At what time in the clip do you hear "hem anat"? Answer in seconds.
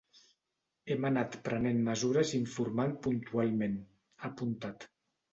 0.93-1.35